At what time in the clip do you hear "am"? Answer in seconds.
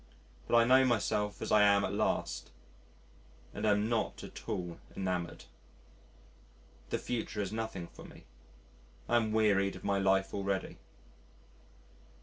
1.61-1.85, 3.67-3.87, 9.17-9.31